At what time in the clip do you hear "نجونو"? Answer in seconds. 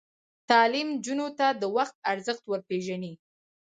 0.95-1.27